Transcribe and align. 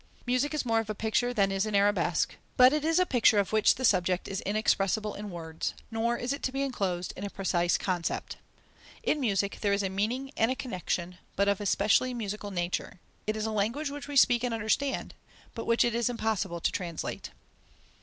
Music 0.25 0.51
is 0.51 0.65
more 0.65 0.79
of 0.79 0.89
a 0.89 0.95
picture 0.95 1.31
than 1.31 1.51
is 1.51 1.67
an 1.67 1.75
arabesque; 1.75 2.35
but 2.57 2.73
it 2.73 2.83
is 2.83 2.97
a 2.97 3.05
picture 3.05 3.37
of 3.37 3.53
which 3.53 3.75
the 3.75 3.85
subject 3.85 4.27
is 4.27 4.41
inexpressible 4.41 5.13
in 5.13 5.29
words, 5.29 5.75
nor 5.91 6.17
is 6.17 6.33
it 6.33 6.41
to 6.41 6.51
be 6.51 6.63
enclosed 6.63 7.13
in 7.15 7.23
a 7.23 7.29
precise 7.29 7.77
concept. 7.77 8.37
In 9.03 9.19
music, 9.19 9.59
there 9.61 9.73
is 9.73 9.83
a 9.83 9.89
meaning 9.89 10.31
and 10.35 10.49
a 10.49 10.55
connexion, 10.55 11.19
but 11.35 11.47
of 11.47 11.61
a 11.61 11.67
specially 11.67 12.15
musical 12.15 12.49
nature: 12.49 12.99
it 13.27 13.35
is 13.35 13.45
a 13.45 13.51
language 13.51 13.91
which 13.91 14.07
we 14.07 14.15
speak 14.15 14.43
and 14.43 14.55
understand, 14.55 15.13
but 15.53 15.65
which 15.67 15.85
it 15.85 15.93
is 15.93 16.09
impossible 16.09 16.59
to 16.61 16.71
translate." 16.71 17.29